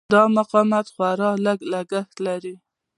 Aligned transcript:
دا 0.13 0.21
مقاومت 0.37 0.85
خورا 0.93 1.31
لږ 1.45 1.59
لګښت 1.71 2.17
لري. 2.27 2.55